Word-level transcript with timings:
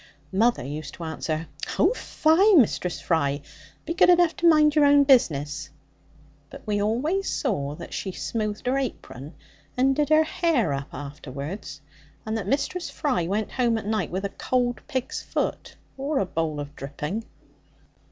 Mother 0.33 0.63
used 0.63 0.95
to 0.95 1.03
answer 1.03 1.47
'Oh 1.77 1.93
fie, 1.93 2.55
Mistress 2.55 2.99
Fry! 2.99 3.43
be 3.85 3.93
good 3.93 4.09
enough 4.09 4.35
to 4.37 4.47
mind 4.49 4.73
your 4.73 4.83
own 4.83 5.03
business.' 5.03 5.69
But 6.49 6.65
we 6.65 6.81
always 6.81 7.29
saw 7.29 7.75
that 7.75 7.93
she 7.93 8.11
smoothed 8.11 8.65
her 8.65 8.79
apron, 8.79 9.35
and 9.77 9.95
did 9.95 10.09
her 10.09 10.23
hair 10.23 10.73
up 10.73 10.91
afterwards, 10.91 11.81
and 12.25 12.35
that 12.35 12.47
Mistress 12.47 12.89
Fry 12.89 13.27
went 13.27 13.51
home 13.51 13.77
at 13.77 13.85
night 13.85 14.09
with 14.09 14.25
a 14.25 14.29
cold 14.29 14.81
pig's 14.87 15.21
foot 15.21 15.75
or 15.99 16.17
a 16.17 16.25
bowl 16.25 16.59
of 16.59 16.75
dripping. 16.75 17.23